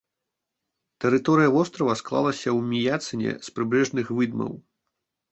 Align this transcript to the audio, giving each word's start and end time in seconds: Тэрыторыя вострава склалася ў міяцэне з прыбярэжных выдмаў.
Тэрыторыя 1.03 1.49
вострава 1.55 1.93
склалася 1.99 2.49
ў 2.57 2.59
міяцэне 2.71 3.31
з 3.49 3.53
прыбярэжных 3.59 4.05
выдмаў. 4.21 4.51